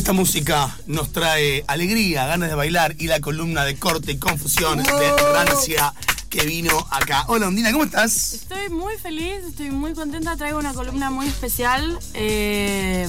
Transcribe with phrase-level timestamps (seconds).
[0.00, 4.82] Esta música nos trae alegría, ganas de bailar y la columna de corte y confusión
[4.82, 5.92] de Rancia
[6.30, 7.24] que vino acá.
[7.28, 8.32] Hola, Ondina, ¿cómo estás?
[8.32, 10.38] Estoy muy feliz, estoy muy contenta.
[10.38, 11.98] Traigo una columna muy especial.
[12.14, 13.06] eh,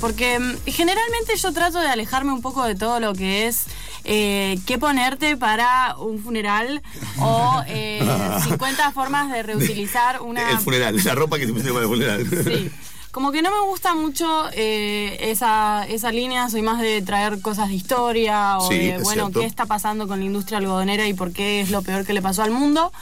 [0.00, 3.66] porque mm, generalmente yo trato de alejarme un poco de todo lo que es
[4.02, 6.82] eh, qué ponerte para un funeral
[7.20, 8.00] o eh,
[8.42, 12.26] 50 formas de reutilizar una El funeral, la ropa que te pusiste para el funeral.
[12.44, 12.72] Sí.
[13.12, 17.68] Como que no me gusta mucho eh, esa, esa línea, soy más de traer cosas
[17.68, 21.32] de historia o Sí, de, bueno, qué está pasando con la industria algodonera y por
[21.32, 22.92] qué es lo peor que le pasó al mundo.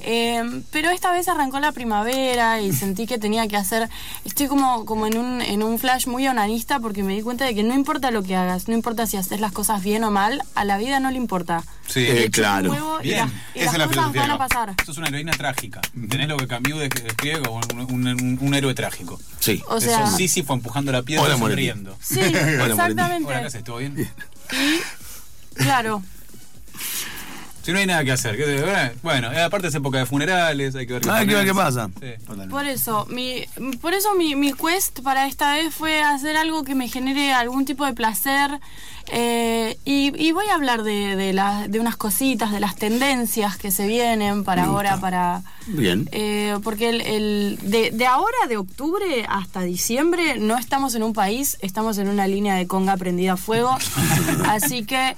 [0.00, 3.88] Eh, pero esta vez arrancó la primavera y sentí que tenía que hacer,
[4.24, 7.54] estoy como, como en, un, en un flash muy onanista porque me di cuenta de
[7.54, 10.40] que no importa lo que hagas, no importa si haces las cosas bien o mal,
[10.54, 11.64] a la vida no le importa.
[11.88, 12.98] Sí, Eh, echas claro.
[13.02, 13.18] y bien.
[13.20, 14.20] las, y Esa las es la filosofía.
[14.20, 14.74] van a pasar.
[14.84, 15.80] Sos una heroína trágica.
[16.10, 19.18] Tenés lo que Camus de- describe como un, un- un héroe trágico.
[19.40, 19.62] Sí.
[19.68, 21.96] O sea, Eso sí, sí fue empujando la piedra Hola, y sonriendo.
[22.02, 23.26] sí, exactamente.
[23.28, 23.64] Hola, ¿qué haces?
[23.64, 24.08] ¿Todo bien?
[24.52, 26.02] Y, claro,
[27.68, 28.34] Si no hay nada que hacer.
[28.38, 31.26] ¿qué te- Bueno, eh, aparte es época de funerales, hay que ver qué Ah, hay
[31.26, 31.74] que ver qué pones.
[31.74, 31.90] pasa.
[32.00, 32.46] Sí.
[32.48, 33.44] Por eso, mi,
[33.82, 37.66] por eso mi, mi quest para esta vez fue hacer algo que me genere algún
[37.66, 38.58] tipo de placer.
[39.10, 43.58] eh, y, y voy a hablar de, de, la- de unas cositas, de las tendencias
[43.58, 45.42] que se vienen para ahora, para...
[45.66, 46.08] Bien.
[46.12, 51.12] eh, porque el, el- de, de ahora, de octubre hasta diciembre, no estamos en un
[51.12, 53.76] país, estamos en una línea de conga prendida a fuego.
[54.46, 55.16] Así que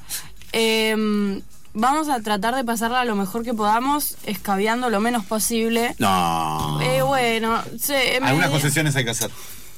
[0.53, 1.43] em,
[1.75, 5.95] vamos a tratar de pasarla lo mejor que podamos, escabeando lo menos posible.
[5.99, 6.79] No.
[6.83, 9.31] Eh, bueno, se- me- Algunas concesiones hay que hacer.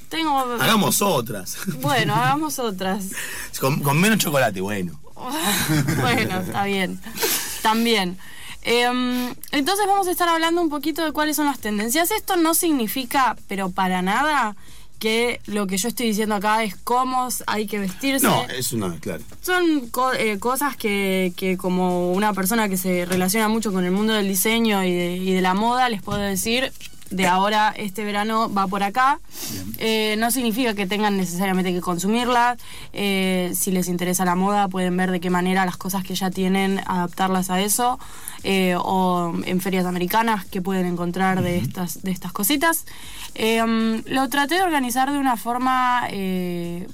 [0.09, 0.39] tengo.
[0.61, 1.57] Hagamos otras.
[1.81, 3.05] Bueno, hagamos otras.
[3.61, 4.99] Con, con menos chocolate, bueno.
[6.01, 7.01] bueno, está bien.
[7.63, 8.19] También.
[8.65, 12.11] Em, entonces vamos a estar hablando un poquito de cuáles son las tendencias.
[12.11, 14.55] Esto no significa, pero para nada,
[15.03, 18.25] que lo que yo estoy diciendo acá es cómo hay que vestirse.
[18.25, 19.25] No, es una, claro.
[19.41, 23.91] Son co- eh, cosas que, que como una persona que se relaciona mucho con el
[23.91, 26.73] mundo del diseño y de, y de la moda, les puedo decir,
[27.11, 29.19] de ahora este verano va por acá.
[29.79, 32.57] Eh, no significa que tengan necesariamente que consumirla.
[32.93, 36.31] Eh, si les interesa la moda, pueden ver de qué manera las cosas que ya
[36.31, 37.99] tienen, adaptarlas a eso.
[38.45, 42.87] Eh, o en ferias americanas que pueden encontrar de estas, de estas cositas.
[43.37, 46.89] Eh, mm, lo traté de organizar de una forma eh,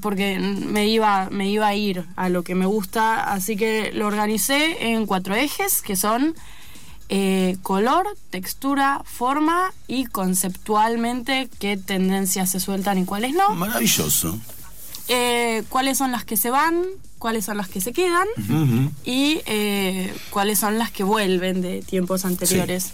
[0.00, 4.06] porque me iba, me iba a ir a lo que me gusta, así que lo
[4.06, 6.34] organicé en cuatro ejes que son
[7.08, 13.50] eh, color, textura, forma y conceptualmente qué tendencias se sueltan y cuáles no.
[13.50, 14.38] Maravilloso.
[15.08, 16.82] Eh, cuáles son las que se van,
[17.22, 18.26] cuáles son las que se quedan
[19.04, 22.90] y eh, cuáles son las que vuelven de tiempos anteriores,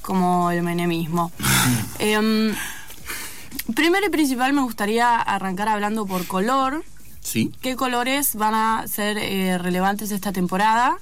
[0.00, 1.30] como el menemismo.
[1.98, 2.54] Em,
[3.74, 6.84] primero y principal me gustaría arrancar hablando por color.
[7.20, 7.52] Sí.
[7.60, 10.96] ¿Qué colores van a ser eh, relevantes esta temporada?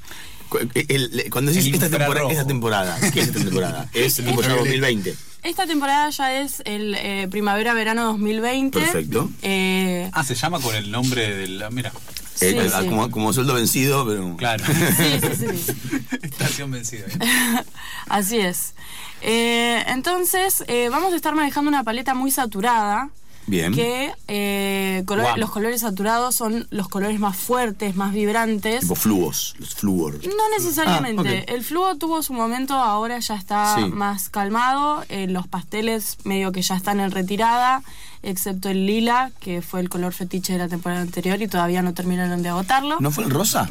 [0.48, 3.88] Cu- el- el- cuando decís El esta temporada, esta temporada, ¿qué es esta temporada?
[3.94, 5.14] Es ya 2020.
[5.44, 8.80] Esta temporada ya es el eh, primavera-verano 2020.
[8.80, 9.30] Perfecto.
[9.42, 11.62] Eh, Ah, se llama con el nombre del.
[11.70, 11.92] Mira,
[12.34, 12.88] sí, Eh, sí.
[12.88, 14.36] Como, como sueldo vencido, pero.
[14.36, 14.64] claro.
[14.66, 15.72] Sí, sí, sí.
[16.22, 17.04] Estación vencida.
[18.08, 18.74] Así es.
[19.20, 23.10] Eh, entonces, eh, vamos a estar manejando una paleta muy saturada.
[23.46, 23.74] Bien.
[23.74, 28.80] Que eh, color- los colores saturados son los colores más fuertes, más vibrantes.
[28.80, 30.14] Tipo fluos, los.
[30.26, 31.38] No necesariamente.
[31.40, 31.50] Ah, ok.
[31.54, 33.84] El fluo tuvo su momento, ahora ya está Sí.
[33.86, 35.04] más calmado.
[35.08, 37.82] Eh, los pasteles medio que ya están en retirada,
[38.22, 41.92] excepto el lila, que fue el color fetiche de la temporada anterior y todavía no
[41.92, 42.96] terminaron de agotarlo.
[43.00, 43.68] ¿No fue el rosa?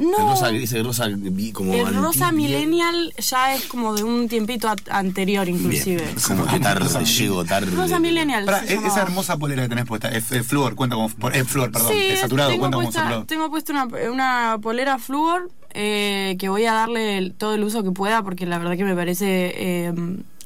[0.00, 1.74] No, El rosa, ese rosa vi- como.
[1.74, 6.02] el rosa millennial ya es como de un tiempito a- anterior inclusive.
[6.02, 6.14] Bien.
[6.26, 7.70] Como que tarde, llego tarde.
[7.76, 8.46] Rosa millennial.
[8.46, 8.88] Pará, e- llamaba.
[8.88, 11.10] esa hermosa polera que tenés puesta, es, es flúor, cuenta como.
[11.32, 11.92] Es flúor, perdón.
[11.92, 13.24] Sí, es saturado, tengo cuenta como puesta, saturado.
[13.26, 17.82] tengo puesta una, una polera flúor eh, que voy a darle el- todo el uso
[17.84, 19.92] que pueda porque la verdad que me parece eh,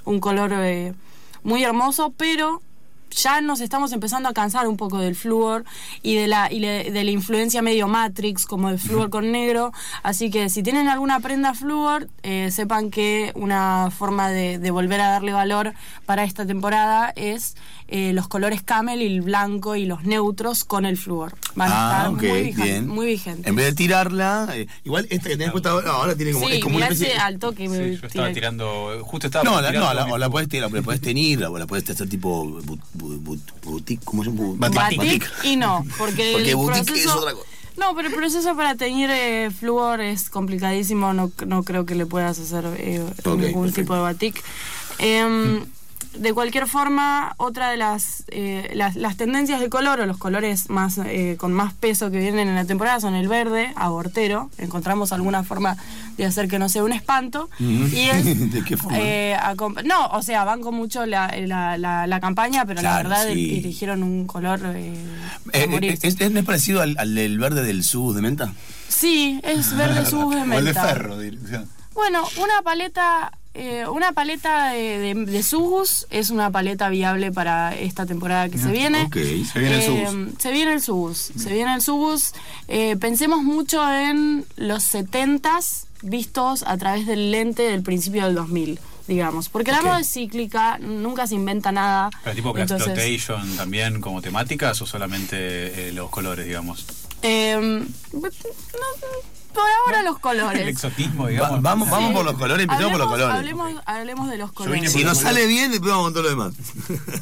[0.05, 0.95] un color eh,
[1.45, 2.61] muy hermoso, pero
[3.16, 5.64] ya nos estamos empezando a cansar un poco del flúor
[6.02, 9.72] y de la y le- de la influencia medio Matrix como el flúor con negro,
[10.02, 15.00] así que si tienen alguna prenda flúor, eh, sepan que una forma de, de volver
[15.00, 15.75] a darle valor
[16.06, 17.56] para esta temporada es
[17.96, 21.35] eh, los colores camel y el blanco y los neutros con el flúor.
[21.55, 22.88] Van a Ah, estar ok, muy, bien.
[22.88, 23.46] muy vigentes.
[23.46, 26.49] En vez de tirarla, eh, igual esta que tenés puesta ahora, ahora tiene como.
[26.49, 27.17] sí, es como una especie.
[27.17, 27.69] al toque.
[27.69, 28.99] me Sí, yo estaba tirando.
[29.05, 29.44] Justo estaba.
[29.44, 31.88] No, la, tirando no, la, o la puedes tirar, la puedes tener, o la puedes
[31.88, 32.61] hacer tipo
[33.62, 34.69] boutique, ¿cómo se llama?
[34.70, 34.99] Batik.
[34.99, 37.08] Batik y no, porque, Porque el boutique proceso...
[37.11, 37.46] es otra cosa.
[37.76, 42.06] No, pero el proceso para teñir eh, flúor es complicadísimo, no, no creo que le
[42.06, 43.81] puedas hacer eh, ningún perfecto.
[43.81, 44.43] tipo de batik.
[44.99, 45.64] Em,
[46.16, 50.70] de cualquier forma, otra de las, eh, las, las tendencias de color o los colores
[50.70, 54.50] más eh, con más peso que vienen en la temporada son el verde, abortero.
[54.58, 55.76] Encontramos alguna forma
[56.16, 57.49] de hacer que no sea un espanto.
[57.58, 58.99] Y es, ¿De qué forma?
[59.00, 59.37] eh,
[59.84, 63.58] no, o sea, banco mucho la, la, la- la campaña, pero Claro, la verdad sí.
[63.58, 64.94] eligieron un color eh.
[65.52, 68.52] ¿Es, es, ¿no es parecido al, al del verde del sus de menta?
[68.88, 70.82] Sí, es verde sus de O el de menta.
[70.84, 71.64] ferro, dir- o sea.
[71.94, 77.75] Bueno, una paleta, eh, una paleta de, de, de Subus es una paleta viable para
[77.77, 79.05] esta temporada que se viene.
[79.05, 79.15] ok.
[79.15, 80.33] Se viene el Eh, Subus.
[80.39, 81.19] Se viene el Subus.
[81.37, 82.33] Se viene el Subus.
[82.69, 88.79] Eh, pensemos mucho en los 70s vistos a través del lente del principio del 2000,
[89.06, 89.49] digamos.
[89.49, 92.11] Porque la moda es cíclica, nunca se inventa nada.
[92.25, 96.85] Pero tipo Entonces, Blaxploitation también como temáticas o solamente eh, los colores, digamos.
[97.23, 97.56] eh,
[98.12, 98.21] no,
[99.55, 100.69] por ahora los El colores.
[100.69, 101.62] exotismo, Va- digamos.
[101.62, 102.15] vamos vamos Sí.
[102.17, 103.39] por los colores, empecemos por los Hablemos- colores.
[103.39, 104.93] Hablemos, hablemos de los colores.
[104.93, 106.55] Si nos sale bien, después vamos con todo lo demás.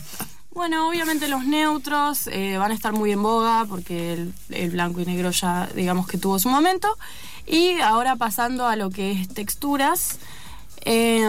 [0.55, 5.00] Bueno, obviamente los neutros eh, van a estar muy en boga porque el, el blanco
[5.00, 6.94] y negro ya digamos que tuvo su momento.
[7.46, 10.19] Y ahora pasando a lo que es texturas,
[10.84, 11.26] eh,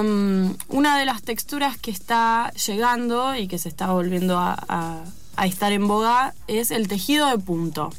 [0.68, 5.04] una de las texturas que está llegando y que se está volviendo a, a-
[5.38, 7.92] a estar en boga es el tejido de punto.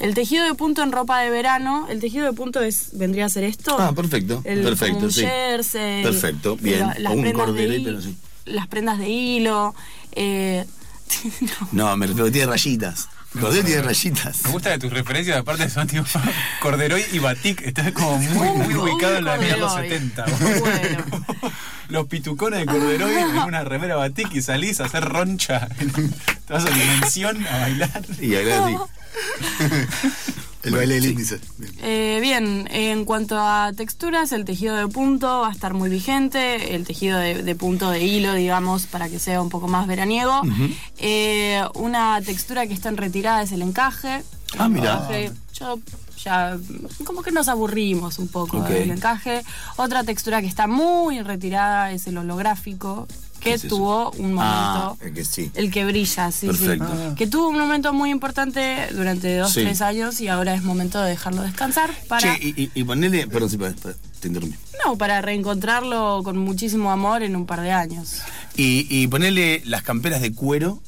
[0.00, 3.28] El tejido de punto en ropa de verano, el tejido de punto es vendría a
[3.28, 3.76] ser esto.
[3.78, 5.22] Ah, perfecto, El, perfecto, un sí.
[5.22, 6.80] jersey, Perfecto, bien.
[6.80, 8.16] la- las O un prendas de cordero, hi- pero sí.
[8.44, 9.74] Las prendas de hilo.
[10.12, 10.64] eh,
[11.40, 11.68] no.
[11.90, 13.08] No, me refiero tiene rayitas.
[13.38, 14.44] Cordero tiene rayitas.
[14.44, 16.04] Me gusta de tus referencias, aparte son tipo
[16.60, 19.98] Corderoy y Batik, estás como muy, muy ubicado en la de los Corderoy.
[19.98, 20.24] 70.
[20.60, 21.04] Bueno.
[21.88, 25.68] Los pitucones de Corderoy en una remera Batik y salís a hacer roncha.
[26.46, 28.02] Te vas a dimensión a bailar.
[28.20, 28.76] Y sí.
[30.68, 31.40] El baile del índice.
[31.58, 31.72] Bien.
[31.82, 36.74] Eh, bien, en cuanto a texturas, el tejido de punto va a estar muy vigente,
[36.74, 40.40] el tejido de, de punto de hilo, digamos, para que sea un poco más veraniego.
[40.98, 44.22] Eh, una textura que está en retirada es el encaje.
[44.58, 44.94] Ah, El mira.
[44.94, 45.78] encaje, yo
[46.22, 46.58] ya
[47.04, 48.68] como que nos aburrimos un poco Ok.
[48.68, 49.42] del encaje.
[49.76, 53.06] Otra textura que está muy en retirada es el holográfico,
[53.40, 55.04] que tuvo un Ah, momento...
[55.06, 55.50] es que sí.
[55.54, 56.86] El que brilla, sí, Perfecto.
[57.10, 57.14] sí.
[57.16, 59.62] Que tuvo un momento muy importante durante dos, Sí.
[59.62, 62.20] tres años y ahora es momento de dejarlo descansar para...
[62.36, 63.26] Che, y, y, y ponele.
[63.28, 64.56] Perdón, sí, pa- pa- te interrumpí.
[64.84, 68.16] No, para reencontrarlo con muchísimo amor en un par de años.
[68.56, 70.80] Y, y ponele las camperas de cuero.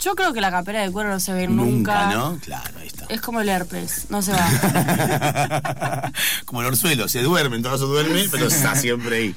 [0.00, 2.04] Yo creo que la campera de cuero no se ve nunca.
[2.06, 2.38] Nunca, ¿no?
[2.38, 3.06] Claro, ahí está.
[3.08, 6.12] Es como el herpes, no se va.
[6.44, 9.34] Como el orzuelo, se duerme, en todo caso duerme, pero está siempre ahí.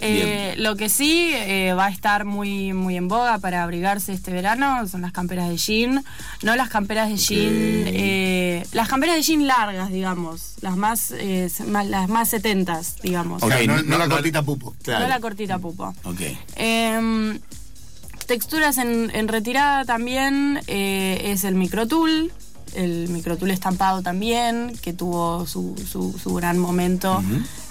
[0.00, 4.30] Eh, lo que sí eh, va a estar muy, muy en boga para abrigarse este
[4.32, 6.04] verano son las camperas de jean.
[6.42, 7.52] No las camperas de jean,
[7.86, 10.54] eh, las camperas de jean largas, digamos.
[10.60, 13.42] Las más, eh, más- las más setentas, digamos.
[13.42, 14.74] Ok, Claro, no, no- no la cortita pupo.
[14.82, 15.04] Claro.
[15.04, 15.94] No la cortita pupo.
[16.04, 16.20] Ok.
[18.26, 22.32] Texturas en, en retirada también eh, es el microtool.
[22.74, 27.22] El microtool estampado también, que tuvo su, su- su gran momento.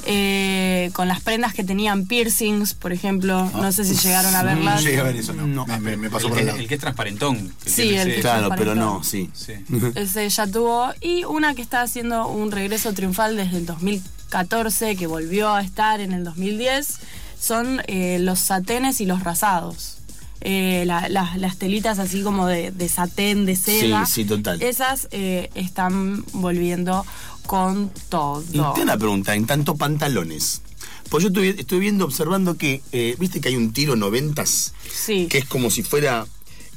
[0.06, 3.50] Eh, con las prendas que tenían piercings, por ejemplo.
[3.54, 4.84] No sé si llegaron a No verlas.
[4.84, 5.46] llegué a ver eso, no.
[5.48, 5.66] No.
[5.68, 6.60] Me, me- me pasó El por el que, lado.
[6.60, 7.54] el que es transparentón.
[7.64, 9.30] que Sí, el Claro, pero no, sí.
[9.34, 9.54] Sí.
[9.96, 10.92] Ese ya tuvo.
[11.02, 16.00] Y una que está haciendo un regreso triunfal desde el 2014, que volvió a estar
[16.02, 16.98] en el 2010,
[17.40, 19.98] son eh, los satenes y los rasados.
[20.42, 24.06] Eh, la- la- las telitas así como de, de satén, de seda.
[24.06, 24.62] Sí, sí, total.
[24.62, 27.06] Esas eh, están volviendo
[27.46, 28.44] con todo.
[28.50, 30.62] Y tengo una pregunta, en tanto pantalones.
[31.10, 35.28] Pues yo estoy, estoy viendo, observando que, eh, viste que hay un tiro noventas, Sí.
[35.30, 36.26] que es como si fuera,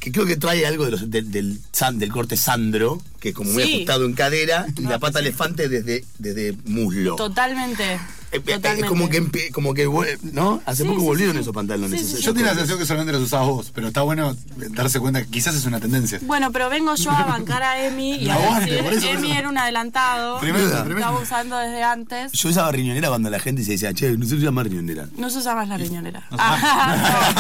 [0.01, 1.61] que creo que trae algo de los, del, del,
[1.95, 3.75] del corte Sandro, que es como muy Sí.
[3.77, 7.15] ajustado en cadera, y la pata elefante desde, desde muslo.
[7.17, 7.99] Totalmente.
[8.35, 8.83] Eh, eh, totalmente.
[8.83, 10.61] Es como que, como que, ¿no?
[10.67, 11.91] Hace Sí, poco sí, volvieron sí, esos pantalones.
[11.93, 12.25] Sí, sí, esos- sí.
[12.27, 14.37] Yo tengo la sensación que solamente los usabas vos, pero está bueno
[14.71, 16.19] darse cuenta que quizás es una tendencia.
[16.23, 19.33] Bueno, pero vengo yo a bancar a Emi y a decir, por eso, por Emi
[19.37, 20.41] era un adelantado.
[20.41, 20.65] Primero.
[20.67, 22.33] Estaba usando desde antes.
[22.33, 25.07] Yo usaba riñonera cuando la gente se decía, che, no se usa más riñonera.
[25.17, 26.27] No se usa más la riñonera.
[26.33, 27.31] Ah,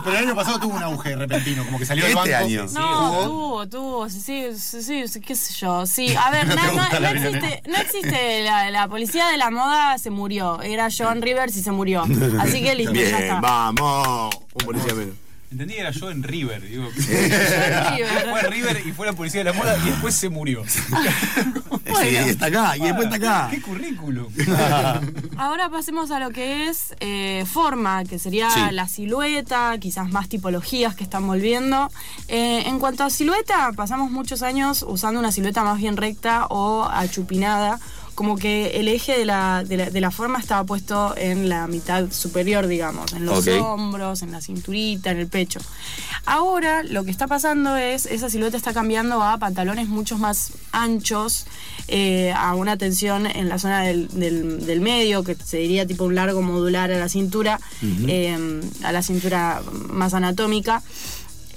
[0.04, 2.44] Pero el año pasado tuvo un auge repentino, como que salió del Este banco.
[2.46, 2.66] año.
[2.72, 5.84] no, tuvo, tuvo, sí, sí, sí, qué sé yo.
[5.86, 10.60] Sí, a ver, No existe, no existe la, la policía de la moda se murió.
[10.62, 12.02] Era John Rivers y se murió.
[12.40, 13.40] Así que listo, ya Bien, está.
[13.40, 14.34] vamos.
[14.54, 15.14] Un policía menos.
[15.50, 16.60] Entendí que era yo en River.
[16.60, 17.04] Digo, John
[17.96, 18.22] Rivers.
[18.30, 20.62] fue a River y fue la policía de la moda y después se murió.
[20.66, 23.48] Sí, está acá, y después está acá.
[23.50, 24.26] ¿Qué currículum?
[25.38, 28.60] Ahora pasemos a lo que es eh, forma, que sería Sí.
[28.72, 31.90] la silueta, quizás más tipologías que están volviendo.
[32.28, 36.84] Eh, en cuanto a silueta, pasamos muchos años usando una silueta más bien recta o
[36.84, 37.78] achupinada,
[38.18, 41.68] como que el eje de la, de la, de la forma estaba puesto en la
[41.68, 45.60] mitad superior, digamos, en los hombros, en la cinturita, en el pecho.
[46.26, 51.46] Ahora lo que está pasando es, esa silueta está cambiando a pantalones mucho más anchos,
[51.86, 56.02] eh, a una tensión en la zona del, del- del medio, que se diría tipo
[56.04, 57.60] un largo modular a la cintura,
[58.08, 58.36] eh,
[58.82, 60.82] a la cintura más anatómica.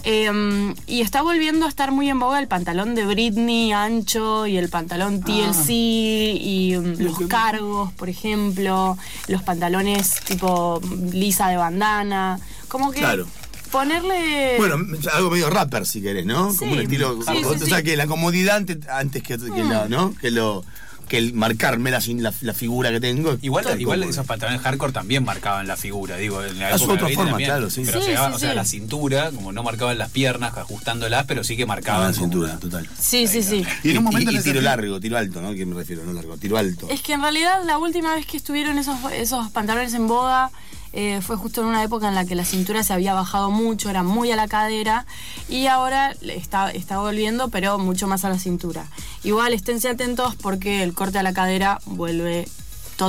[0.03, 4.57] Eh, y está volviendo a estar muy en boga el pantalón de Britney ancho y
[4.57, 10.81] el pantalón TLC y um, los cargos, por ejemplo, los pantalones tipo
[11.11, 12.39] lisa de bandana.
[12.67, 13.27] Como que Claro.
[13.71, 14.55] ponerle.
[14.57, 14.77] Bueno,
[15.13, 16.51] algo medio rapper si querés, ¿no?
[16.51, 16.57] Sí.
[16.59, 17.17] Como un estilo.
[17.21, 17.83] Sí, sí, o sea, sí.
[17.83, 20.13] que la comodidad antes, antes que, que la, ¿no?
[20.15, 20.63] Que lo
[21.11, 23.37] que el marcarme la, la, la figura que tengo.
[23.41, 27.31] Igual, esos pantalones hardcore también marcaban la figura, digo, en la Ah, época otra forma,
[27.31, 27.83] también, claro, sí.
[27.85, 28.55] Pero Sí, llegaba, sí, o sea, sí.
[28.55, 32.23] la cintura, como no marcaban las piernas, ajustándolas, pero sí que Ah, marcaban la como
[32.23, 32.87] cintura, una- total.
[32.97, 33.65] Sí, sí, sí.
[33.83, 35.53] Y en un momento y, tiro largo, tiro alto, ¿no?
[35.53, 36.05] ¿Qué me refiero?
[36.05, 36.87] No largo, tiro alto.
[36.89, 40.49] Es que en realidad la última vez que estuvieron esos, esos pantalones en boga
[40.93, 43.89] eh, fue justo en una época en la que la cintura se había bajado mucho,
[43.89, 45.05] era muy a la cadera
[45.47, 48.85] y ahora está, está volviendo, pero mucho más a la cintura.
[49.23, 52.47] Igual esténse atentos porque el corte a la cadera vuelve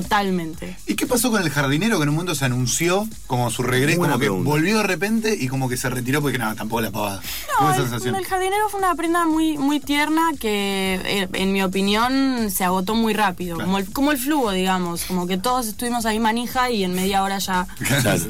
[0.00, 0.75] totalmente.
[0.87, 3.99] ¿Y qué pasó con el jardinero que en un momento se anunció como su regreso,
[3.99, 6.90] Buena como que volvió de repente y como que se retiró porque nada, tampoco la
[6.90, 7.20] pavada?
[7.61, 8.14] No, esa el, sensación.
[8.16, 12.94] el jardinero fue una prenda muy, muy tierna que, eh, en mi opinión, se agotó
[12.94, 13.56] muy rápido.
[13.56, 13.66] Claro.
[13.66, 15.04] Como, el, como el flujo, digamos.
[15.04, 17.66] Como que todos estuvimos ahí manija y en media hora ya.
[18.00, 18.25] Claro.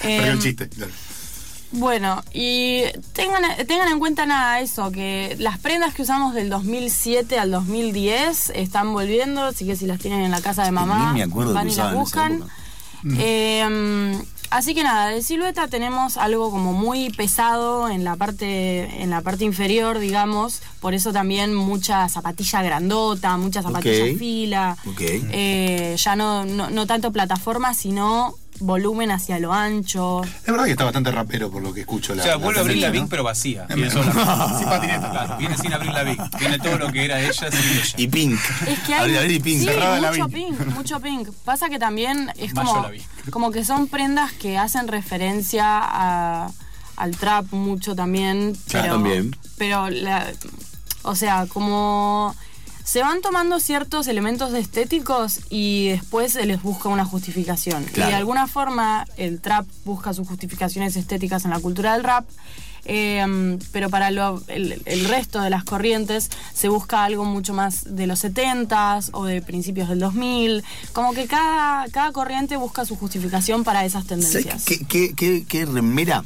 [0.00, 0.68] Perdió Em, el chiste.
[0.70, 0.90] claro.
[1.76, 2.82] Bueno, y
[3.14, 8.52] tengan, tengan en cuenta nada eso, que las prendas que usamos del 2007 al 2010
[8.54, 11.52] están volviendo, así que si las tienen en la casa de mamá, Ni me acuerdo
[11.52, 12.32] van que y las usaban en esa buscan.
[12.34, 12.52] época.
[13.18, 19.10] Eh, así que nada, de silueta tenemos algo como muy pesado en la parte en
[19.10, 24.16] la parte inferior, digamos, por eso también mucha zapatilla grandota, mucha zapatilla Ok.
[24.18, 25.00] fila, Ok.
[25.02, 30.22] eh, ya no, no, no tanto plataforma, sino volumen hacia lo ancho.
[30.24, 32.14] Es verdad que está bastante rapero por lo que escucho.
[32.14, 33.08] La, O sea, la vuelve a abrir la Vic, ¿no?
[33.08, 33.66] pero vacía.
[33.74, 34.12] Viene sola.
[34.58, 35.10] Sin patineta.
[35.10, 36.20] Claro, viene sin abrir la Vic.
[36.38, 37.94] Viene todo lo que era ella sin ella.
[37.96, 38.38] Y Pink.
[38.66, 39.58] Es que hay Abrir, abrir y Pink.
[39.60, 40.34] sí, Cerrada la mucho Vic.
[40.34, 41.28] pink, mucho pink.
[41.44, 43.02] Pasa que también es Mayo como, la vi.
[43.30, 46.50] como que son prendas que hacen referencia a-
[46.96, 48.56] al trap mucho también.
[48.68, 49.36] Claro, pero, también.
[49.58, 50.32] Pero, la-
[51.02, 52.34] o sea, como
[52.84, 57.82] se van tomando ciertos elementos estéticos y después se les busca una justificación.
[57.84, 58.10] Claro.
[58.10, 62.26] Y de alguna forma el trap busca sus justificaciones estéticas en la cultura del rap.
[62.86, 67.96] eh, pero para lo- el, el resto de las corrientes se busca algo mucho más
[67.96, 70.62] de los 70s o de principios del 2000.
[70.92, 74.64] Como que cada, cada corriente busca su justificación para esas ¿Sabes tendencias.
[74.66, 76.24] qué, qué, qué- qué remera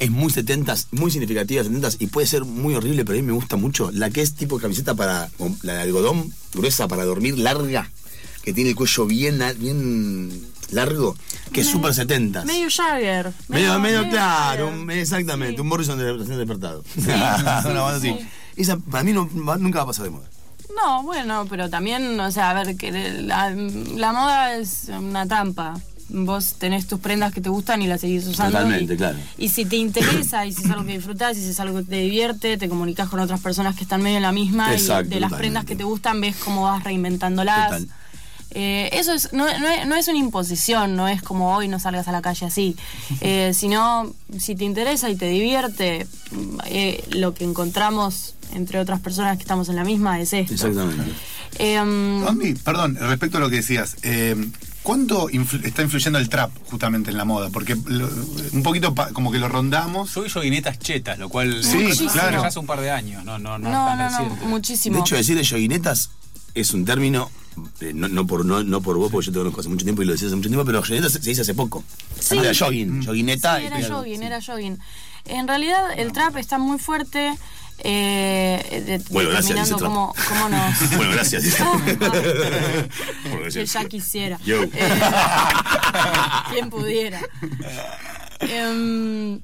[0.00, 3.32] es muy 70s, muy significativa 70s y puede ser muy horrible, pero a mí me
[3.32, 3.90] gusta mucho?
[3.92, 5.28] La que es tipo camiseta para.
[5.62, 7.88] la de algodón, gruesa para dormir, larga,
[8.42, 11.16] que tiene el cuello bien, bien largo,
[11.52, 12.44] que es súper 70s.
[12.44, 13.32] Medio Jagger.
[13.48, 15.60] Medio, medio claro, exactamente, Sí.
[15.60, 16.82] un Morrison de recién despertado.
[16.96, 18.08] Una banda así.
[18.08, 18.18] sí.
[18.56, 20.28] Esa para mí no, va- nunca va a pasar de moda.
[20.76, 22.90] No, bueno, pero también, o sea, a ver, que
[23.22, 25.74] la, la moda es una trampa.
[26.12, 28.58] Vos tenés tus prendas que te gustan y las seguís usando.
[28.58, 29.18] Totalmente, y, claro.
[29.38, 31.84] Y si te interesa, y si es algo que disfrutás, y si es algo que
[31.84, 34.72] te divierte, te comunicas con otras personas que están medio en la misma.
[34.72, 35.36] Exacto, y de las totalmente.
[35.38, 37.70] prendas que te gustan, ves cómo vas reinventándolas.
[37.70, 37.88] Total.
[38.52, 41.78] Eh, eso es, no, no es, no es una imposición, no es como hoy no
[41.78, 42.76] salgas a la calle así,
[43.20, 46.06] Eh, sino si te interesa y te divierte,
[46.66, 50.54] eh, lo que encontramos entre otras personas que estamos en la misma es esto.
[50.54, 51.12] Exactamente.
[51.58, 54.36] Em, Andy, perdón, respecto a lo que decías, eh,
[54.82, 57.50] ¿cuánto influ- está influyendo el trap justamente en la moda?
[57.50, 58.08] Porque lo-
[58.52, 60.14] un poquito como que lo rondamos.
[60.14, 62.10] Yo vi yoguinetas chetas, lo cual Sí, Muchísimo.
[62.10, 62.40] claro.
[62.42, 64.96] ya hace un par de años, no, no, no, no, tan no, no, muchísimo.
[64.96, 66.10] De hecho, decir yoguinetas
[66.54, 67.30] es un término,
[67.80, 70.02] eh, no, no por, no, no por vos, porque yo te conozco hace mucho tiempo
[70.02, 71.84] y lo decías hace mucho tiempo, pero yoguinetas se, se dice hace poco.
[72.18, 72.38] Sí.
[72.38, 73.56] Era jogging, yoguineta.
[73.58, 74.78] Sí, y- era jogging, era jogging.
[75.26, 77.32] En realidad el trap está muy fuerte.
[77.82, 79.94] Eh, de- Bueno, gracias, determinando dice Trump.
[79.94, 80.90] cómo, cómo nos...
[80.96, 81.42] Bueno, gracias.
[81.42, 81.64] dice.
[83.52, 84.38] Que ya quisiera.
[84.44, 84.62] Yo.
[84.62, 84.70] Eh,
[86.52, 87.20] quien pudiera.
[88.40, 89.38] Em,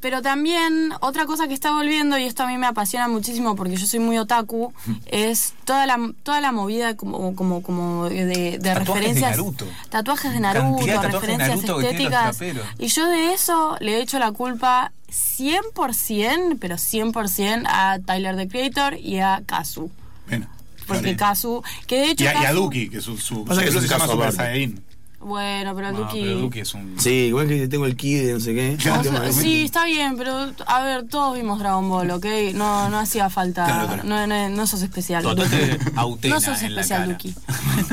[0.00, 3.76] pero también otra cosa que está volviendo, y esto a mí me apasiona muchísimo porque
[3.76, 4.72] yo soy muy otaku,
[5.06, 9.30] es toda la, toda la movida como, como, como de, de Tatuajes de referencias.
[9.30, 9.66] Naruto.
[9.90, 12.38] Tatuajes de Naruto, tatuajes de referencias Naruto los estéticas.
[12.78, 18.48] Y yo de eso le he hecho la culpa 100%, pero 100% a Tyler the
[18.48, 19.90] Creator y a Kazu.
[20.28, 20.46] Bueno,
[20.86, 21.16] Porque vale.
[21.16, 22.24] Kazu, que de hecho.
[22.24, 24.32] Y a, y a Kazu- Duki, que su, su, que su se llama Super.
[24.32, 24.82] Saiyajin.
[25.20, 26.20] Bueno, pero el No, Duki...
[26.22, 26.98] pero Duki es un.
[26.98, 28.78] Sí, igual que tengo el ki de no sé qué.
[29.32, 32.24] Sí, está bien, pero a ver, todos vimos Dragon Ball, ¿ok?
[32.54, 33.66] No, no hacía falta.
[33.66, 34.02] Claro, claro.
[34.04, 35.22] No, no, no sos especial.
[35.22, 35.78] Totalmente
[36.28, 37.10] No sos especial.
[37.10, 37.34] Duki.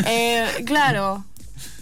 [0.05, 1.25] Eh, claro.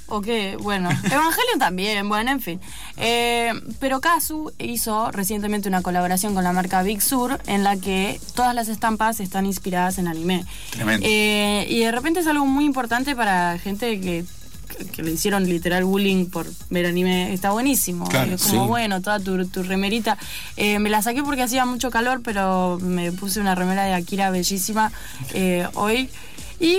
[0.08, 0.28] Ok,
[0.62, 0.90] bueno.
[0.92, 2.62] Evangelion también, bueno, en fin.
[2.98, 8.20] Eh, pero Kazu hizo recientemente una colaboración con la marca Big Sur en la que
[8.36, 10.46] todas las estampas están inspiradas en anime.
[10.70, 11.06] Tremendo.
[11.10, 14.26] Eh, y de repente es algo muy importante para gente que,
[14.66, 17.34] que- que le hicieron literal bullying por ver anime.
[17.34, 18.06] Está buenísimo.
[18.08, 18.68] Claro, es como, sí.
[18.70, 20.18] bueno, toda tu, tu remerita.
[20.58, 24.30] Eh, me la saqué porque hacía mucho calor, pero me puse una remera de Akira
[24.30, 24.92] bellísima
[25.34, 26.10] eh, hoy.
[26.58, 26.78] Y, y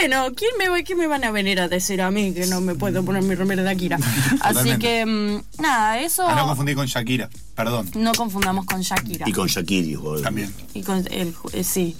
[0.00, 2.60] bueno, ¿quién me, va- ¿quién me van a venir a decir a mí que no
[2.60, 3.98] me puedo poner mi remera de Akira?
[4.40, 7.90] Así que, mm, nada, eso A no confundir con Shakira, perdón.
[7.96, 9.28] no confundamos con Shakira.
[9.28, 9.98] Y con Shakiri.
[10.22, 10.54] También.
[10.74, 11.96] Y con el, eh, sí.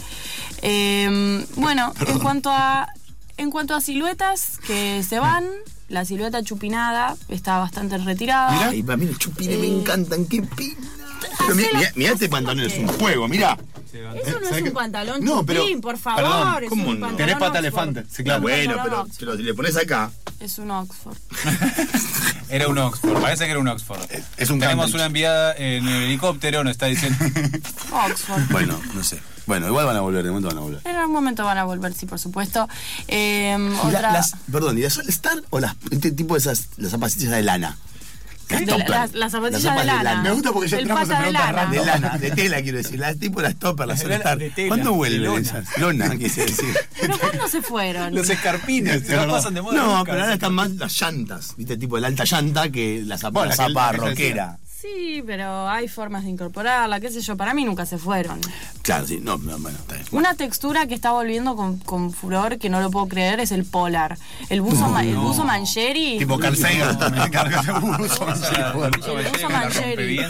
[0.62, 2.88] Eh, bueno, en cuanto a
[3.36, 5.44] en cuanto a siluetas que se van,
[5.88, 8.68] la silueta chupinada está bastante retirada.
[8.68, 10.88] Ay, para mí los chupines me Eh, encantan, qué pina.
[11.38, 13.56] Pero mirá, mirá este pantalón, es un juego, mirá.
[13.92, 16.22] Eso no ¿sabes es un pantalón No, chupín, pero- por favor.
[16.22, 17.16] perdón, es ¿cómo un no?
[17.16, 17.58] Tenés pata Oxford.
[17.60, 18.42] elefante, sí, claro.
[18.42, 20.10] bueno, No, no, pero se lo- le pones acá.
[20.38, 21.16] Es un Oxford.
[22.50, 23.98] Era un Oxford, parece que era un Oxford.
[24.36, 27.18] es un Tenemos una enviada en el helicóptero, nos está diciendo.
[27.90, 28.42] Oxford.
[28.50, 29.20] Bueno, no sé.
[29.46, 30.80] Bueno, igual van a volver, de momento van a volver.
[30.84, 32.68] En algún momento van a volver, sí, por supuesto.
[33.08, 36.40] Eh, Y la- otra, las, perdón, ¿y las All Star o las este tipo de
[36.40, 37.76] esas las zapatillas de lana?
[38.48, 38.90] Las de la- topper.
[38.90, 40.22] las, las zapatillas Las de zapas lana.
[40.22, 41.70] Me gusta porque ya El entramos en preguntas lana.
[41.70, 45.40] De lana, de tela quiero decir, las tipo las topper, las tela, ¿Cuándo vuelven lona.
[45.40, 45.78] esas?
[45.78, 46.74] Lona, quise decir.
[47.00, 48.14] ¿Pero cuándo se fueron?
[48.14, 49.34] Los escarpines, Sí, se nos verdad.
[49.36, 49.76] pasan de moda.
[49.76, 50.10] No, nunca.
[50.12, 51.76] pero ahora están más las llantas, ¿viste?
[51.76, 54.58] Tipo la alta llanta que la zapa, Bueno, la rockera.
[54.94, 57.36] Sí, pero hay formas de incorporarla, qué sé yo.
[57.36, 58.40] Para mí nunca se fueron.
[58.82, 60.06] Claro, sí, no, no, bueno, está bien.
[60.12, 63.64] Una textura que está volviendo con, con furor, que no lo puedo creer, es el
[63.64, 64.16] polar.
[64.48, 66.18] El buzo, el buzo Mancheri.
[66.18, 66.96] Tipo Carl Sagan.
[67.30, 67.94] Carl Ah, Sagan.
[67.94, 70.20] el uso Mancheri,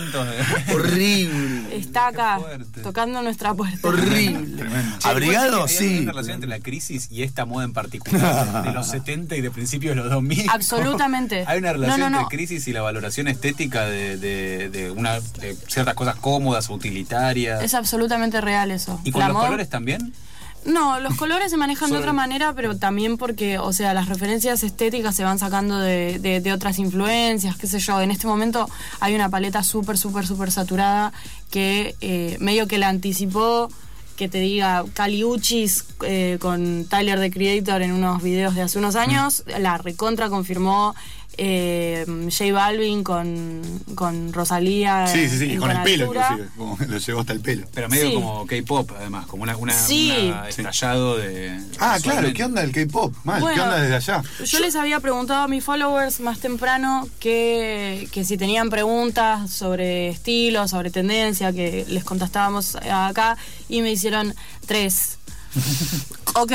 [0.73, 1.56] Horrible.
[1.76, 2.38] Está acá,
[2.82, 3.86] tocando nuestra puerta.
[3.86, 4.56] Horrible.
[4.56, 4.96] Tremendo.
[5.04, 6.02] Abrigado, ¿puede ser que hay sí.
[6.02, 9.50] una relación entre la crisis y esta moda en particular de los 70 y de
[9.50, 10.46] principios de los 2000?
[10.50, 11.44] Absolutamente.
[11.46, 12.22] Hay una relación No, no, no.
[12.22, 17.62] entre crisis y la valoración estética de, de- de una, de ciertas cosas cómodas, utilitarias.
[17.62, 19.00] Es absolutamente real eso.
[19.04, 20.12] ¿Y con La los moda- colores también?
[20.66, 24.62] No, los colores se manejan de otra manera, pero también porque, o sea, las referencias
[24.62, 28.00] estéticas se van sacando de, de- de otras influencias, qué sé yo.
[28.00, 28.68] En este momento
[29.00, 31.12] hay una paleta súper, súper, súper saturada
[31.50, 33.68] que eh, medio que la anticipó
[34.16, 38.96] que te diga Caliuchis eh, con Tyler the Creator en unos videos de hace unos
[38.96, 40.94] años, la recontra confirmó
[41.38, 43.60] eh, J Balvin con,
[43.94, 45.06] con Rosalía.
[45.06, 45.52] Sí, sí, sí.
[45.52, 46.28] en Con el pelo, altura.
[46.32, 46.56] inclusive.
[46.56, 47.66] Como lo llevó hasta el pelo.
[47.74, 48.14] Pero medio Sí.
[48.14, 50.12] como K-pop, además, como una, una, Sí.
[50.32, 51.60] una estallado de.
[51.78, 52.32] Ah, claro.
[52.32, 53.14] ¿Qué onda el K-pop?
[53.24, 53.42] Mal.
[53.54, 54.22] ¿Qué onda desde allá?
[54.44, 60.08] Yo les había preguntado a mis followers más temprano que, que si tenían preguntas sobre
[60.08, 63.36] estilo, sobre tendencia, que les contestábamos acá,
[63.68, 64.34] y me hicieron
[64.66, 65.18] tres.
[66.35, 66.53] Ok,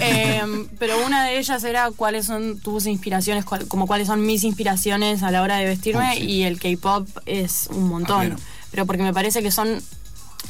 [0.00, 4.42] em, pero una de ellas era cuáles son tus inspiraciones, cuál- como cuáles son mis
[4.44, 6.24] inspiraciones a la hora de vestirme, Oh, sí.
[6.24, 8.16] y el K-pop es un Ah, montón.
[8.16, 8.36] bueno.
[8.72, 9.80] Pero porque me parece que son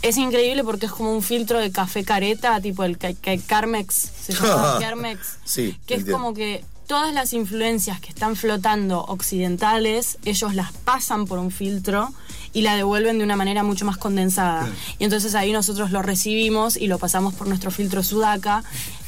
[0.02, 3.94] es increíble porque es como un filtro de café careta, tipo el que, que Carmex,
[4.22, 6.12] se llama Carmex, Sí, que es entiendo.
[6.22, 12.12] como que todas las influencias que están flotando occidentales, ellos las pasan por un filtro
[12.52, 14.68] y la devuelven de una manera mucho más condensada.
[14.98, 18.62] Y entonces ahí nosotros lo recibimos y lo pasamos por nuestro filtro Sudaka,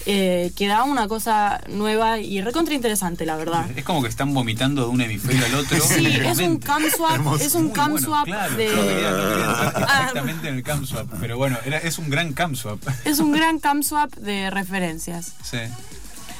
[0.04, 3.66] eh, que da una cosa nueva y recontra interesante, la verdad.
[3.76, 5.80] Es como que están vomitando de un hemisferio al otro.
[5.80, 6.66] Sí, es un realmente.
[6.66, 8.56] cam swap, es un bueno, claro.
[8.56, 8.68] de...
[9.06, 10.06] Ah.
[10.06, 11.08] Exactamente en el cam swap.
[11.20, 12.80] Pero bueno, era, es un gran cam swap.
[13.04, 15.34] Es un gran cam swap de referencias.
[15.44, 15.58] Sí.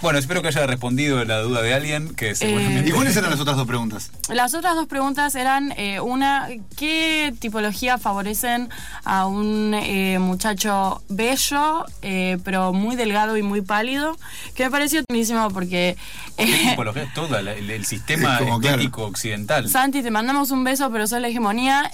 [0.02, 2.88] Bueno, espero que haya respondido la duda de alguien que seguramente.
[2.88, 4.10] ¿Y cuáles eran las otras dos preguntas?
[4.28, 8.68] Las otras dos preguntas eran, eh, una, ¿qué tipología favorecen
[9.04, 14.16] a un eh, muchacho bello, eh, pero muy delgado y muy pálido?
[14.54, 15.96] Que me pareció buenísimo porque...
[16.36, 18.76] ¿Qué eh, tipología es toda la- el, el sistema Es como, claro.
[18.76, 19.68] estético occidental?
[19.68, 21.90] Santi, te mandamos un beso, pero sos la hegemonía.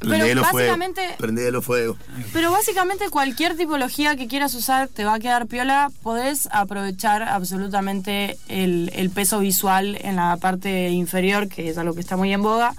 [0.00, 0.42] Pero fuego.
[0.42, 1.02] básicamente...
[1.18, 1.96] Prendelo fuego.
[2.32, 5.90] Pero básicamente cualquier tipología que quieras usar te va a quedar piola.
[6.02, 12.00] Podés aprovechar absolutamente el, el peso visual en la parte inferior, que es algo que
[12.00, 12.74] está muy en boga.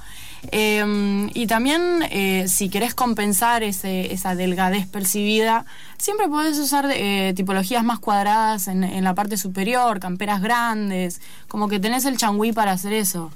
[0.52, 5.66] Eh, y también, eh, si querés compensar ese, esa delgadez percibida,
[5.98, 11.68] siempre podés usar eh, tipologías más cuadradas en, en la parte superior, camperas grandes, como
[11.68, 13.32] que tenés el changüí para hacer eso.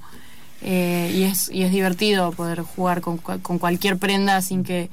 [0.63, 4.89] Eh, y, es, y es divertido poder jugar con, con cualquier prenda sin que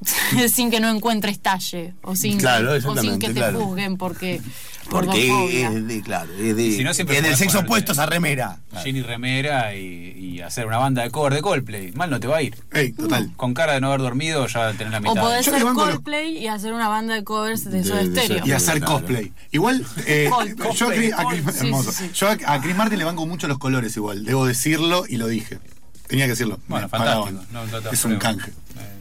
[0.52, 3.60] sin que no encuentres talle o sin, Claro, que, o sin que te claro.
[3.64, 4.40] juzguen porque
[4.90, 5.28] Porque
[5.62, 8.58] es de, claro, es de, Si no, siempre es del podés sexo opuesto esa remera.
[8.82, 9.84] Jean y remera y,
[10.18, 11.92] y hacer una banda de cover de Coldplay.
[11.92, 12.56] Mal no te va a ir.
[12.96, 13.30] Total.
[13.36, 15.20] Con cara de no haber dormido ya tenés la O mitad.
[15.22, 18.44] podés Yo ser Coldplay y hacer una banda de covers de De- Soda Stereo.
[18.44, 18.94] Y hacer Claro.
[18.94, 19.32] cosplay.
[19.52, 20.74] Igual, eh, Coldplay.
[20.74, 21.92] yo a Chris, a Chris- Sí, sí, hermoso.
[21.92, 22.10] sí.
[22.12, 24.24] Yo a, a Chris Martin le banco mucho los colores igual.
[24.24, 25.60] Debo decirlo y lo dije.
[26.08, 26.58] Tenía que decirlo.
[26.66, 27.44] Bueno, Me fantástico.
[27.52, 28.50] No, no es un canje.
[28.50, 28.54] Eh,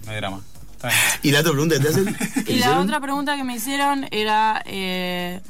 [0.05, 0.41] no hay drama.
[1.24, 2.06] ¿Y la otra pregunta que te hacen?
[2.46, 2.78] ¿Qué Y la hicieron?
[2.84, 4.62] otra pregunta que me hicieron era.
[4.65, 5.42] eh,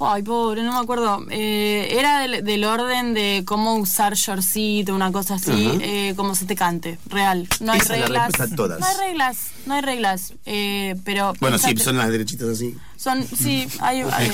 [0.00, 1.24] ay, pobre, no me acuerdo.
[1.30, 6.44] Eh, era del, del orden de cómo usar shortcito, una cosa así, eh, como se
[6.44, 7.48] te cante, real.
[7.60, 8.32] No hay Esa reglas.
[8.54, 8.80] todas.
[8.80, 10.34] No hay reglas, no hay reglas.
[10.44, 11.32] eh, pero.
[11.40, 12.76] Bueno, sí, son las derechitas así.
[12.96, 14.02] Son, sí, hay.
[14.02, 14.30] hay-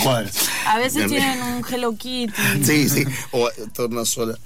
[0.66, 2.32] a veces tienen un Hello Kitty.
[2.64, 3.04] Sí, sí.
[3.32, 4.36] O torna sola.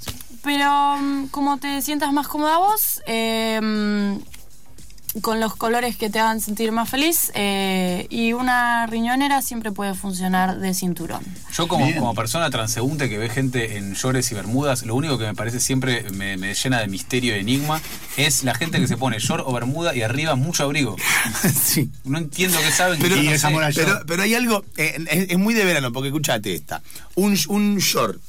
[0.42, 4.16] Pero mm, como te sientas más cómoda vos, eh, mm,
[5.20, 9.94] con los colores que te hagan sentir más feliz, eh, y una riñonera siempre puede
[9.94, 11.22] funcionar de cinturón.
[11.52, 15.24] Yo como, como persona transeúnte que ve gente en shorts y bermudas, lo único que
[15.24, 17.80] me parece siempre me, me llena de misterio y enigma
[18.16, 20.96] es la gente que se pone short o bermuda y arriba mucho abrigo.
[21.64, 21.90] sí.
[22.04, 22.98] No entiendo qué saben.
[23.00, 23.86] Pero, que no sé.
[24.06, 26.82] pero, hay algo, eh, es, es muy de verano, porque escúchate esta.
[27.14, 28.20] Un, un short,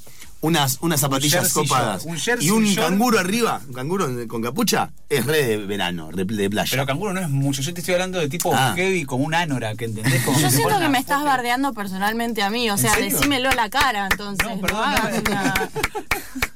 [0.45, 2.89] unas, unas zapatillas jersey copadas short, un jersey y un short.
[2.89, 6.69] canguro arriba, un canguro con capucha, es re de verano, re de playa.
[6.71, 7.61] Pero canguro no es mucho.
[7.61, 8.73] Yo te estoy hablando de tipo Ah.
[8.75, 10.23] heavy como un anora, que entendés?
[10.23, 13.69] Como Yo siento que me estás bardeando personalmente a mí, o sea, decímelo a la
[13.69, 14.47] cara, entonces.
[14.47, 15.69] No, No, perdón, hagas no, una-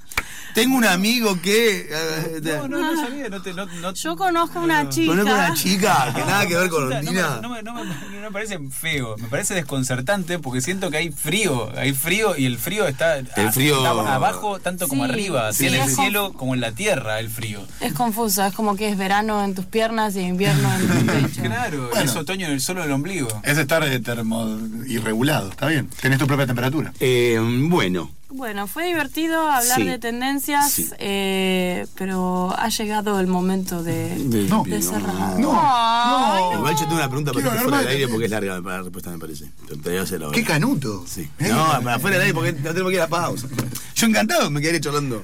[0.53, 1.87] Tengo un amigo que...
[1.91, 3.29] eh, No, no, no sabía.
[3.29, 5.11] No te, no, no- Yo conozco a una chica.
[5.11, 7.39] Conozco una chica que nada que ver con No me, Ondina.
[7.41, 11.11] no, me, no, me, no me parece feo, me parece desconcertante porque siento que hay
[11.11, 15.53] frío, hay frío y el frío está, El frío- está abajo tanto como Sí, arriba,
[15.53, 17.61] sí, así en el cielo como en la tierra el frío.
[17.79, 21.41] Es confuso, es como que es verano en tus piernas y invierno en tu pecho.
[21.43, 22.09] Claro, Bueno.
[22.11, 23.27] es otoño en el solo del ombligo.
[23.43, 24.57] Es estar eh, termo
[24.87, 25.49] irregulado.
[25.49, 25.89] Está bien.
[26.01, 26.93] Tenés tu propia temperatura.
[26.99, 29.85] Eh, bueno, Bueno, fue divertido hablar Sí.
[29.85, 30.87] de tendencias, Sí.
[30.99, 34.63] eh, pero ha llegado el momento de, de- No.
[34.63, 35.39] de cerrar.
[35.39, 36.59] No, Ay, no.
[36.59, 39.09] Igual yo tengo una pregunta para fuera del de aire porque es larga la respuesta,
[39.09, 39.45] me parece.
[39.67, 40.35] Pero te voy a hacer ahora.
[40.35, 41.03] Qué canuto.
[41.07, 41.27] Sí.
[41.39, 43.47] Mirá No, para afuera del aire porque no tenemos que ir a la pausa.
[43.95, 45.23] Yo encantado me quedaré charlando.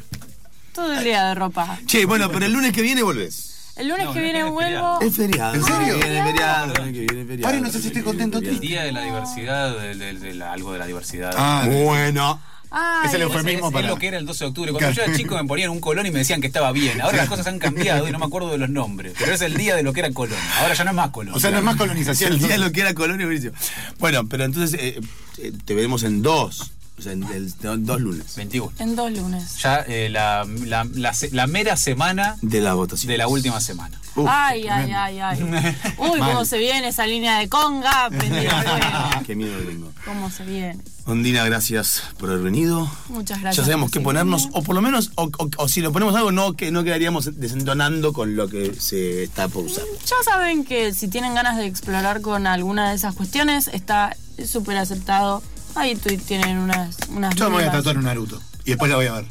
[0.73, 1.77] Todo el día de ropa.
[1.85, 3.51] Che, bueno, pero el lunes que viene volvés.
[3.75, 4.99] El lunes No, que no, viene vuelvo.
[5.01, 5.53] Es feriado.
[5.53, 5.97] ¿En serio?
[5.97, 7.41] Viene feriado, el lunes que viene feriado.
[7.43, 10.51] Pare, no sé si estoy contento El día de la diversidad, de, de- de la-
[10.53, 11.33] algo de la diversidad.
[11.37, 12.39] Ah, Bueno.
[12.71, 13.87] Ay, Es el Es, eufemismo es para.
[13.87, 14.71] lo que era el 12 de octubre.
[14.71, 17.01] Cuando yo era chico me ponían un colón y me decían que estaba bien.
[17.01, 19.13] Ahora las cosas han cambiado y no me acuerdo de los nombres.
[19.17, 20.37] Pero es el día de lo que era colón.
[20.59, 21.33] Ahora ya no es más colón.
[21.35, 22.33] O sea, no es más colonización.
[22.33, 23.51] el día de lo que era Colón y Mauricio.
[23.99, 24.99] Bueno, pero entonces eh,
[25.37, 26.71] eh, te veremos en dos.
[26.97, 28.35] O sea, en el- en dos lunes.
[28.37, 28.71] 21.
[28.79, 29.57] En dos lunes.
[29.61, 33.11] Ya eh, la, la, la se- la mera semana De la votación.
[33.11, 33.99] de la última semana.
[34.15, 35.43] Uf, ay, ay, ay, ay.
[35.97, 36.31] Uy, Mal.
[36.31, 38.09] cómo se viene esa línea de conga.
[39.25, 39.91] Qué miedo tengo.
[40.05, 40.77] Cómo se viene.
[41.05, 42.89] Ondina, gracias por haber venido.
[43.09, 43.57] Muchas gracias.
[43.57, 46.31] Ya sabemos qué ponernos, o por lo menos, o, o- o si lo ponemos algo,
[46.31, 49.83] no, que no quedaríamos desentonando con lo que se está por usar.
[50.05, 54.15] Ya saben que si tienen ganas de explorar con alguna de esas cuestiones, está
[54.47, 55.43] súper aceptado.
[55.75, 58.41] Ahí tienen unas, unas Yo me voy a tatuar un Naruto.
[58.63, 59.25] Y después la voy a ver.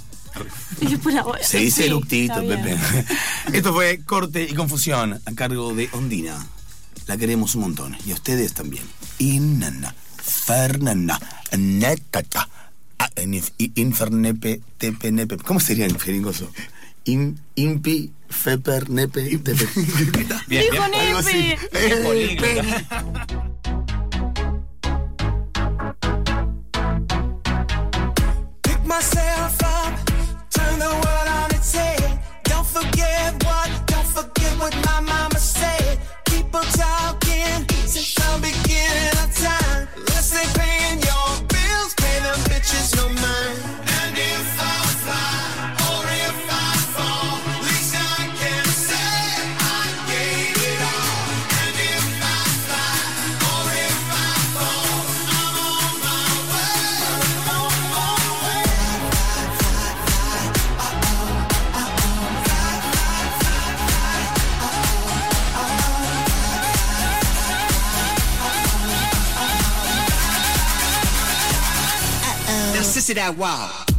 [0.81, 2.35] Y después la voy a- Se dice Sí, eructito.
[2.47, 2.77] Pepe.
[3.53, 6.47] Esto fue Corte y Confusión a cargo de Ondina.
[7.07, 7.97] La queremos un montón.
[8.07, 8.85] Y a ustedes también.
[9.19, 11.21] Inana, Fernanda,
[11.57, 12.49] Netata,
[12.99, 13.11] ah,
[13.75, 15.37] Infernepe, Tepenepe.
[15.39, 16.51] ¿Cómo sería en jeringoso?
[17.05, 19.69] In, impi, Feper, Nepe, Tepe.
[20.49, 20.89] Bien, Dijo.
[20.89, 21.57] Nepe.
[72.85, 73.94] Sissy that wow.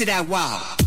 [0.00, 0.79] to that wow.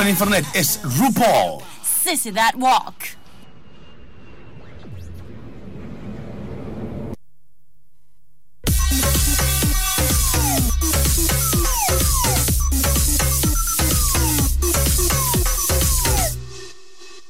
[0.00, 1.62] en internet es RuPaul.
[1.82, 3.09] Sissy That Walk.